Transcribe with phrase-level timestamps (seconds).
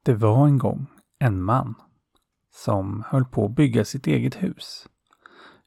[0.03, 0.87] Det var en gång
[1.19, 1.75] en man
[2.55, 4.87] som höll på att bygga sitt eget hus.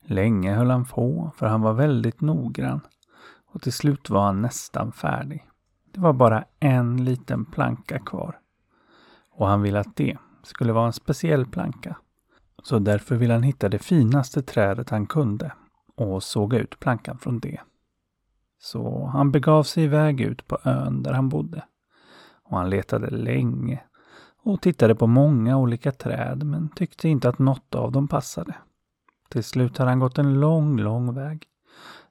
[0.05, 2.81] Länge höll han på för han var väldigt noggrann
[3.47, 5.47] och till slut var han nästan färdig.
[5.93, 8.41] Det var bara en liten planka kvar.
[9.31, 11.97] Och han ville att det skulle vara en speciell planka.
[12.63, 15.53] Så därför ville han hitta det finaste trädet han kunde
[16.01, 17.61] och såga ut plankan från det.
[18.59, 21.65] Så han begav sig iväg ut på ön där han bodde.
[22.43, 23.83] Och han letade länge
[24.43, 28.55] och tittade på många olika träd men tyckte inte att något av dem passade.
[29.29, 31.47] Till slut hade han gått en lång, lång väg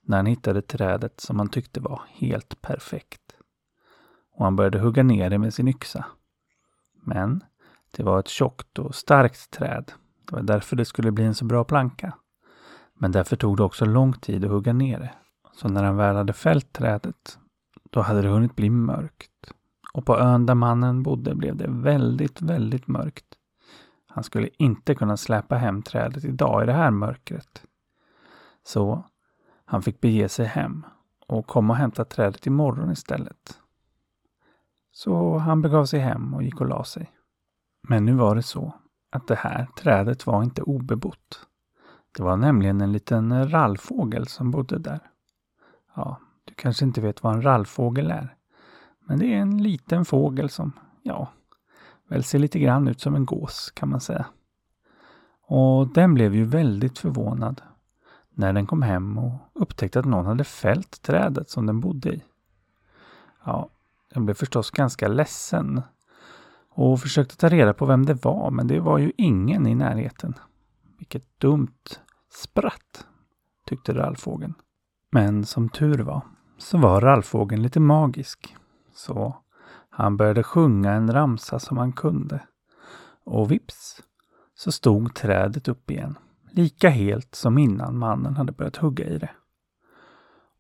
[0.02, 3.22] när han hittade trädet som han tyckte var helt perfekt.
[4.34, 6.06] Och han började hugga ner det med sin yxa.
[7.04, 7.44] Men
[7.92, 9.92] det var ett tjockt och starkt träd.
[10.26, 12.14] Det var därför det skulle bli en så bra planka.
[13.02, 15.12] Men därför tog det också lång tid att hugga ner det.
[15.54, 17.40] Så när han väl hade fällt trädet,
[17.90, 19.54] då hade det hunnit bli mörkt.
[19.94, 23.26] Och på ön där mannen bodde blev det väldigt, väldigt mörkt.
[24.08, 27.64] Han skulle inte kunna släpa hem trädet idag i det här mörkret.
[28.64, 29.04] Så
[29.66, 30.86] han fick bege sig hem
[31.28, 33.60] och komma och hämta trädet imorgon istället.
[34.92, 37.12] Så han begav sig hem och gick och la sig.
[37.88, 38.74] Men nu var det så
[39.10, 41.46] att det här trädet var inte obebott.
[42.12, 45.00] Det var nämligen en liten rallfågel som bodde där.
[45.96, 48.36] Ja, du kanske inte vet vad en rallfågel är.
[49.00, 50.72] Men det är en liten fågel som,
[51.04, 51.32] ja,
[52.08, 54.26] väl ser lite grann ut som en gås kan man säga.
[55.42, 57.62] Och den blev ju väldigt förvånad
[58.30, 62.24] när den kom hem och upptäckte att någon hade fällt trädet som den bodde i.
[63.46, 63.70] Ja,
[64.14, 65.82] den blev förstås ganska ledsen
[66.70, 70.34] och försökte ta reda på vem det var, men det var ju ingen i närheten.
[71.00, 72.00] Vilket dumt
[72.30, 73.08] spratt,
[73.66, 74.54] tyckte rallfågeln.
[75.12, 76.22] Men som tur var
[76.58, 78.56] så var rallfågeln lite magisk.
[78.94, 79.36] Så
[79.90, 82.42] han började sjunga en ramsa som han kunde.
[83.24, 84.04] Och vips
[84.56, 86.18] så stod trädet upp igen.
[86.52, 89.30] Lika helt som innan mannen hade börjat hugga i det.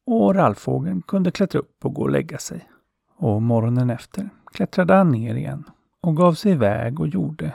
[0.06, 2.70] Och rallfågeln kunde klättra upp och gå och lägga sig.
[3.16, 5.64] Och morgonen efter klättrade han ner igen
[6.02, 7.54] och gav sig iväg och gjorde,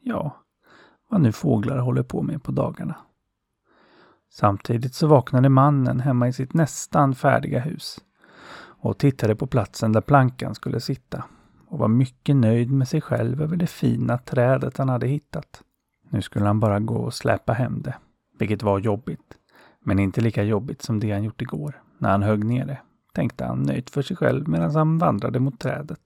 [0.00, 0.39] ja,
[1.10, 2.94] vad nu fåglar håller på med på dagarna.
[4.32, 7.98] Samtidigt så vaknade mannen hemma i sitt nästan färdiga hus
[8.82, 11.24] och tittade på platsen där plankan skulle sitta
[11.68, 15.62] och var mycket nöjd med sig själv över det fina trädet han hade hittat.
[16.10, 17.94] Nu skulle han bara gå och släpa hem det,
[18.38, 19.36] vilket var jobbigt.
[19.84, 22.78] Men inte lika jobbigt som det han gjort igår, när han högg ner det,
[23.14, 26.00] tänkte han nöjt för sig själv medan han vandrade mot trädet.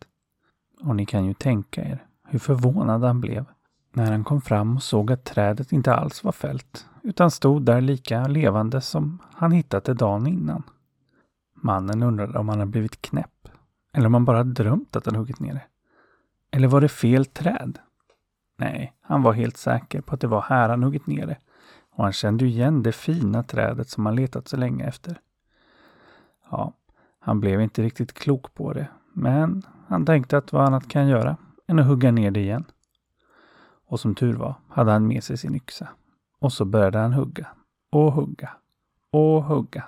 [0.80, 3.44] Och ni kan ju tänka er hur förvånad han blev
[3.96, 7.80] när han kom fram och såg att trädet inte alls var fällt, utan stod där
[7.80, 10.62] lika levande som han hittat det dagen innan.
[11.54, 13.48] Mannen undrade om han hade blivit knäpp,
[13.92, 15.64] eller om han bara drömt att han huggit ner det.
[16.50, 17.78] Eller var det fel träd?
[18.56, 21.36] Nej, han var helt säker på att det var här han huggit ner det.
[21.90, 25.20] Och han kände igen det fina trädet som han letat så länge efter.
[26.50, 26.72] Ja,
[27.20, 31.10] han blev inte riktigt klok på det, men han tänkte att vad annat kan jag
[31.10, 31.36] göra
[31.66, 32.64] än att hugga ner det igen.
[33.86, 35.88] Och som tur var hade han med sig sin yxa.
[36.38, 37.48] Och så började han hugga
[37.90, 38.50] och hugga
[39.10, 39.84] och hugga.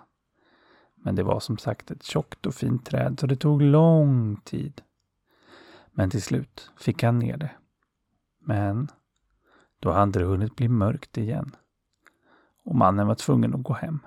[0.94, 4.82] Men det var som sagt ett tjockt och fint träd så det tog lång tid.
[5.93, 7.50] Men till slut fick han ner det.
[8.38, 8.88] Men
[9.81, 11.56] då hade det hunnit bli mörkt igen.
[12.64, 13.98] Och mannen var tvungen att gå hem.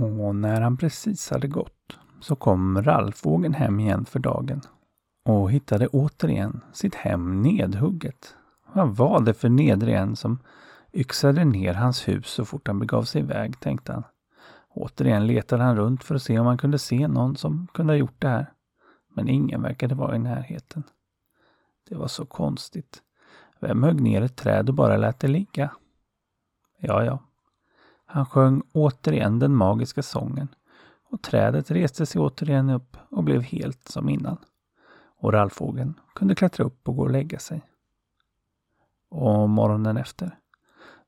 [0.00, 4.60] Och när han precis hade gått så kom rallfågeln hem igen för dagen
[5.24, 8.36] och hittade återigen sitt hem nedhugget.
[8.74, 10.38] Vad var det för nedre som
[10.92, 14.04] yxade ner hans hus så fort han begav sig iväg, tänkte han.
[14.68, 17.98] Återigen letade han runt för att se om han kunde se någon som kunde ha
[17.98, 18.52] gjort det här.
[19.14, 20.82] Men ingen verkade vara i närheten.
[21.88, 23.02] Det var så konstigt.
[23.60, 25.70] Vem högg ner ett träd och bara lät det ligga?
[26.78, 27.18] Ja, ja.
[28.06, 30.48] Han sjöng återigen den magiska sången
[31.10, 34.36] och trädet reste sig återigen upp och blev helt som innan.
[35.18, 37.62] Och rallfågeln kunde klättra upp och gå och lägga sig.
[39.14, 40.38] Och morgonen efter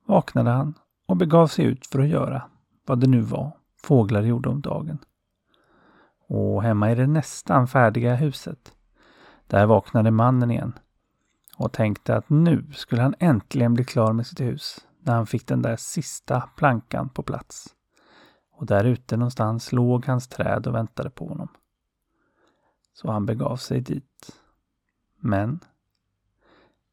[0.05, 0.75] vaknade han
[1.07, 2.43] och begav sig ut för att göra
[2.87, 4.99] vad det nu var fåglar gjorde om dagen.
[6.29, 8.73] Och hemma i det nästan färdiga huset,
[9.47, 10.73] där vaknade mannen igen
[11.57, 15.47] och tänkte att nu skulle han äntligen bli klar med sitt hus när han fick
[15.47, 17.75] den där sista plankan på plats.
[18.53, 21.49] Och där ute någonstans låg hans träd och väntade på honom.
[22.95, 24.37] Så han begav sig dit.
[25.21, 25.61] Men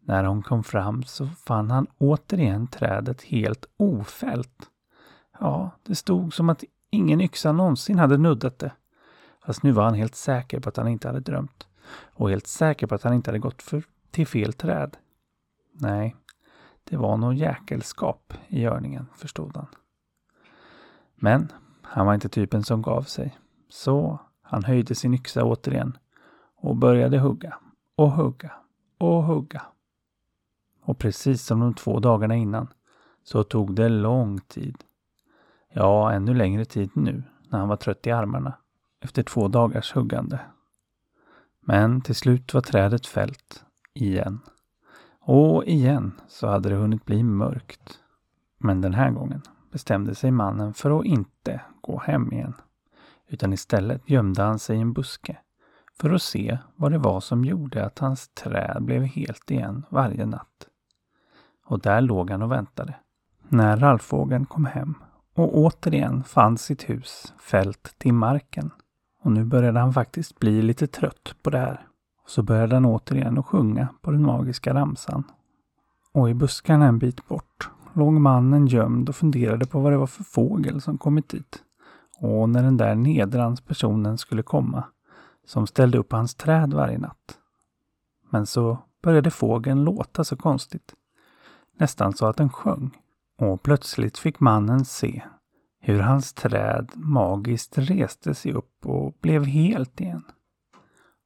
[0.05, 4.69] när hon kom fram så fann han återigen trädet helt ofällt.
[5.39, 8.71] Ja, det stod som att ingen yxa någonsin hade nuddat det.
[9.45, 11.67] Fast nu var han helt säker på att han inte hade drömt.
[12.13, 14.97] Och helt säker på att han inte hade gått för, till fel träd.
[15.73, 16.15] Nej,
[16.83, 19.67] det var nog jäkelskap i görningen, förstod han.
[21.15, 21.51] Men
[21.81, 23.37] han var inte typen som gav sig.
[23.69, 25.97] Så han höjde sin yxa återigen
[26.55, 27.57] och började hugga
[27.95, 28.51] och hugga
[28.97, 29.61] och hugga.
[30.85, 32.67] Och precis som de två dagarna innan
[33.23, 34.83] så tog det lång tid.
[35.73, 38.53] Ja, ännu längre tid nu när han var trött i armarna
[39.01, 40.39] efter två dagars huggande.
[41.61, 43.63] Men till slut var trädet fällt
[43.93, 44.39] igen.
[45.19, 47.99] Och igen så hade det hunnit bli mörkt.
[48.57, 49.41] Men den här gången
[49.71, 52.53] bestämde sig mannen för att inte gå hem igen.
[53.27, 55.37] Utan istället gömde han sig i en buske
[55.93, 60.25] för att se vad det var som gjorde att hans träd blev helt igen varje
[60.25, 60.67] natt.
[61.65, 62.95] Och där låg han och väntade.
[63.49, 64.95] När rallfågeln kom hem
[65.35, 68.71] och återigen fann sitt hus fällt till marken.
[69.21, 71.87] Och nu började han faktiskt bli lite trött på det här.
[72.23, 75.23] Och så började han återigen att sjunga på den magiska ramsan.
[76.13, 80.07] Och i buskarna en bit bort låg mannen gömd och funderade på vad det var
[80.07, 81.63] för fågel som kommit dit.
[82.19, 84.83] Och när den där nedranspersonen skulle komma,
[85.45, 87.37] som ställde upp hans träd varje natt.
[88.29, 90.93] Men så började fågeln låta så konstigt.
[91.77, 92.97] Nästan så att den sjöng.
[93.39, 95.23] Och plötsligt fick mannen se
[95.79, 100.23] hur hans träd magiskt reste sig upp och blev helt igen.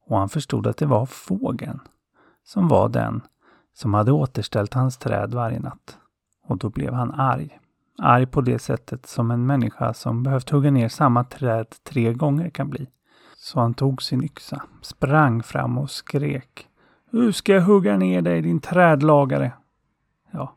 [0.06, 1.80] Och han förstod att det var fågeln
[2.44, 3.22] som var den
[3.74, 5.98] som hade återställt hans träd varje natt.
[6.46, 7.58] Och då blev han arg.
[7.98, 12.50] Arg på det sättet som en människa som behövt hugga ner samma träd tre gånger
[12.50, 12.86] kan bli.
[13.36, 16.68] Så han tog sin yxa, sprang fram och skrek.
[17.10, 19.52] Hur ska jag hugga ner dig din trädlagare?
[20.30, 20.56] Ja,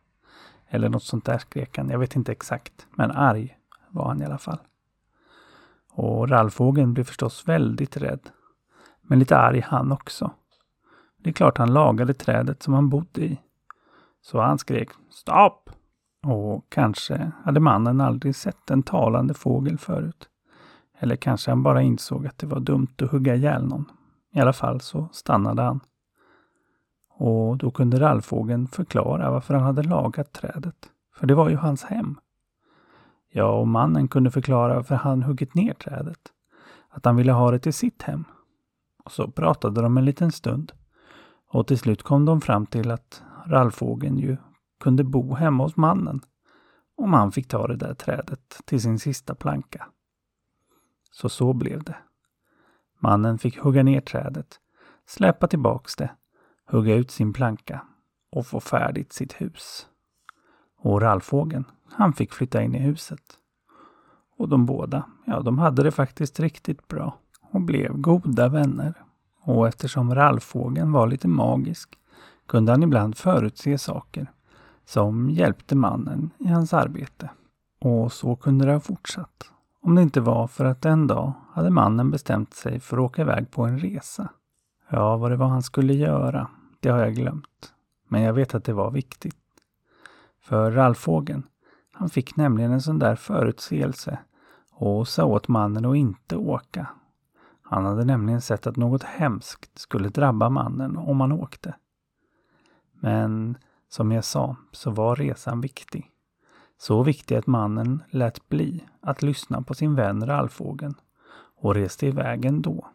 [0.67, 1.89] eller något sånt där skrek han.
[1.89, 2.87] Jag vet inte exakt.
[2.91, 3.57] Men arg
[3.89, 4.59] var han i alla fall.
[5.91, 8.29] Och rallfågeln blev förstås väldigt rädd.
[9.01, 10.31] Men lite arg han också.
[11.17, 13.39] Det är klart han lagade trädet som han bodde i.
[14.21, 15.69] Så han skrek Stopp!
[16.23, 20.29] Och kanske hade mannen aldrig sett en talande fågel förut.
[20.99, 23.91] Eller kanske han bara insåg att det var dumt att hugga ihjäl någon.
[24.33, 25.79] I alla fall så stannade han.
[27.23, 30.89] Och då kunde rallfågeln förklara varför han hade lagat trädet.
[31.15, 32.19] För det var ju hans hem.
[33.31, 36.19] Ja, och mannen kunde förklara varför han huggit ner trädet.
[36.89, 38.23] Att han ville ha det till sitt hem.
[39.03, 40.71] Och så pratade de en liten stund.
[41.47, 44.37] Och till slut kom de fram till att rallfågeln ju
[44.79, 46.21] kunde bo hemma hos mannen.
[46.97, 49.87] Om han fick ta det där trädet till sin sista planka.
[51.11, 51.97] Så så blev det.
[52.99, 54.59] Mannen fick hugga ner trädet,
[55.05, 56.09] släpa tillbaks det,
[56.71, 57.81] hugga ut sin planka
[58.31, 59.87] och få färdigt sitt hus.
[60.77, 63.21] Och rallfågeln, han fick flytta in i huset.
[64.37, 68.93] Och de båda, ja de hade det faktiskt riktigt bra och blev goda vänner.
[69.41, 71.97] Och eftersom rallfågeln var lite magisk
[72.47, 74.31] kunde han ibland förutse saker
[74.85, 77.29] som hjälpte mannen i hans arbete.
[77.79, 79.51] Och så kunde det ha fortsatt.
[79.81, 83.21] Om det inte var för att en dag hade mannen bestämt sig för att åka
[83.21, 84.29] iväg på en resa.
[84.89, 86.47] Ja, vad det var han skulle göra,
[86.81, 87.73] det har jag glömt.
[88.07, 89.35] Men jag vet att det var viktigt.
[90.41, 91.43] För rallfågeln,
[91.91, 94.19] han fick nämligen en sån där förutseelse
[94.71, 96.87] och sa åt mannen att inte åka.
[97.61, 101.75] Han hade nämligen sett att något hemskt skulle drabba mannen om han åkte.
[102.93, 103.57] Men
[103.89, 106.11] som jag sa så var resan viktig.
[106.77, 110.95] Så viktig att mannen lät bli att lyssna på sin vän rallfågeln
[111.55, 112.87] och reste iväg ändå.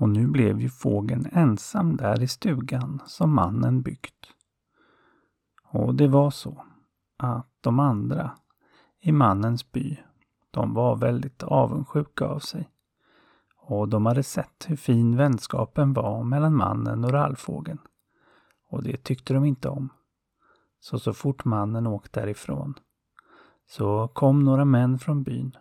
[0.00, 4.26] Och nu blev ju fågeln ensam där i stugan som mannen byggt.
[5.64, 6.64] Och det var så
[7.16, 8.30] att de andra
[9.00, 9.96] i mannens by,
[10.50, 12.70] de var väldigt avundsjuka av sig.
[13.56, 17.78] och de hade sett hur fin vänskapen var mellan mannen och rallfågeln.
[18.68, 19.88] Och det tyckte de inte om.
[20.80, 22.74] Så så fort mannen åkt därifrån
[23.66, 25.56] så kom några män från byn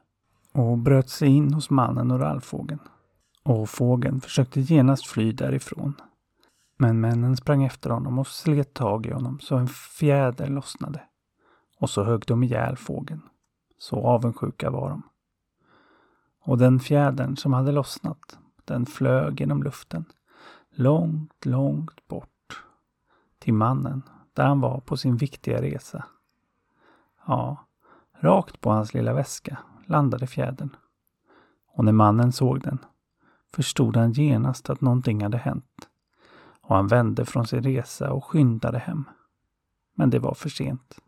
[0.53, 2.79] och bröt sig in hos mannen och rallfågeln.
[3.49, 5.93] Och fågeln försökte genast fly därifrån.
[6.77, 11.01] Men männen sprang efter honom och slet tag i honom så en fjäder lossnade.
[11.77, 13.21] Och så högg de ihjäl fågeln.
[13.77, 15.03] Så avundsjuka var de.
[16.41, 20.05] Och den fjädern som hade lossnat, den flög genom luften.
[20.69, 22.63] Långt, långt bort.
[23.39, 24.01] Till mannen,
[24.33, 26.05] där han var på sin viktiga resa.
[27.27, 27.65] Ja,
[28.19, 30.75] rakt på hans lilla väska landade fjädern.
[31.73, 32.79] Och när mannen såg den
[33.53, 35.89] förstod han genast att någonting hade hänt.
[36.61, 39.09] Och han vände från sin resa och skyndade hem.
[39.95, 40.99] Men det var för sent.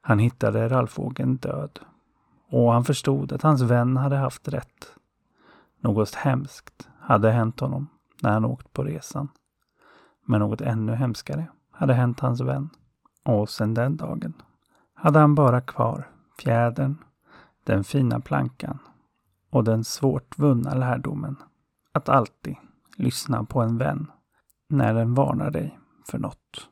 [0.00, 1.78] Han hittade rallfågeln död.
[2.48, 4.96] Och han förstod att hans vän hade haft rätt.
[5.80, 7.88] Något hemskt hade hänt honom
[8.22, 9.28] när han åkt på resan.
[10.24, 12.70] Men något ännu hemskare hade hänt hans vän.
[13.24, 14.34] Och sedan den dagen
[14.94, 16.96] hade han bara kvar fjädern,
[17.64, 18.78] den fina plankan
[19.50, 21.36] och den svårt vunna lärdomen
[21.92, 22.56] att alltid
[22.96, 24.10] lyssna på en vän
[24.68, 25.78] när den varnar dig
[26.10, 26.69] för något.